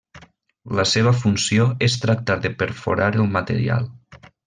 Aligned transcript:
La 0.79 0.85
seva 0.91 1.13
funció 1.25 1.67
és 1.89 1.99
tractar 2.07 2.39
de 2.47 2.53
perforar 2.65 3.15
el 3.21 3.33
material. 3.39 3.91